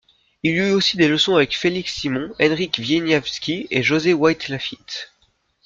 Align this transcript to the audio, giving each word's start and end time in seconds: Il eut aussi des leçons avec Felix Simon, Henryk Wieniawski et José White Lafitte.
Il 0.41 0.53
eut 0.55 0.71
aussi 0.71 0.97
des 0.97 1.07
leçons 1.07 1.35
avec 1.35 1.55
Felix 1.55 1.85
Simon, 1.93 2.33
Henryk 2.41 2.79
Wieniawski 2.79 3.67
et 3.69 3.83
José 3.83 4.13
White 4.13 4.47
Lafitte. 4.49 5.13